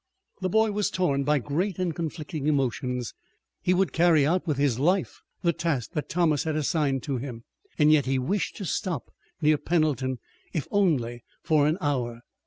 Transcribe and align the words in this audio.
The 0.41 0.49
boy 0.49 0.71
was 0.71 0.89
torn 0.89 1.23
by 1.23 1.37
great 1.37 1.77
and 1.77 1.93
conflicting 1.95 2.47
emotions. 2.47 3.13
He 3.61 3.75
would 3.75 3.93
carry 3.93 4.25
out 4.25 4.47
with 4.47 4.57
his 4.57 4.79
life 4.79 5.21
the 5.43 5.53
task 5.53 5.91
that 5.91 6.09
Thomas 6.09 6.43
had 6.43 6.55
assigned 6.55 7.03
to 7.03 7.17
him, 7.17 7.43
and 7.77 7.91
yet 7.91 8.07
he 8.07 8.17
wished 8.17 8.55
to 8.55 8.65
stop 8.65 9.11
near 9.43 9.59
Pendleton, 9.59 10.17
if 10.53 10.67
only 10.71 11.23
for 11.43 11.67
an 11.67 11.77
hour. 11.81 12.21